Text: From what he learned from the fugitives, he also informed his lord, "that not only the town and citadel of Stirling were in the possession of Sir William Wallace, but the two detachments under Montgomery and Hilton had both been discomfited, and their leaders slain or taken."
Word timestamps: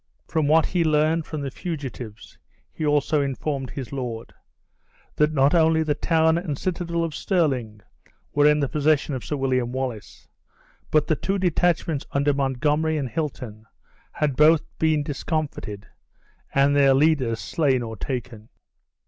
From 0.27 0.47
what 0.47 0.65
he 0.65 0.83
learned 0.83 1.27
from 1.27 1.41
the 1.41 1.51
fugitives, 1.51 2.35
he 2.73 2.83
also 2.83 3.21
informed 3.21 3.69
his 3.69 3.91
lord, 3.93 4.33
"that 5.15 5.31
not 5.31 5.53
only 5.53 5.83
the 5.83 5.93
town 5.93 6.39
and 6.39 6.57
citadel 6.57 7.03
of 7.03 7.13
Stirling 7.13 7.81
were 8.33 8.47
in 8.49 8.59
the 8.61 8.67
possession 8.67 9.13
of 9.13 9.23
Sir 9.23 9.37
William 9.37 9.71
Wallace, 9.71 10.27
but 10.89 11.05
the 11.05 11.15
two 11.15 11.37
detachments 11.37 12.07
under 12.13 12.33
Montgomery 12.33 12.97
and 12.97 13.09
Hilton 13.09 13.67
had 14.13 14.35
both 14.35 14.63
been 14.79 15.03
discomfited, 15.03 15.85
and 16.51 16.75
their 16.75 16.95
leaders 16.95 17.39
slain 17.39 17.83
or 17.83 17.95
taken." 17.95 18.49